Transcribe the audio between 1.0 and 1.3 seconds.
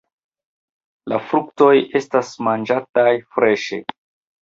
La